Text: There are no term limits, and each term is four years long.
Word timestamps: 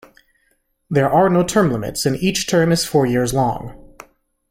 There 0.89 1.11
are 1.11 1.29
no 1.29 1.43
term 1.43 1.71
limits, 1.71 2.07
and 2.07 2.15
each 2.15 2.47
term 2.47 2.71
is 2.71 2.83
four 2.85 3.05
years 3.05 3.35
long. 3.35 3.95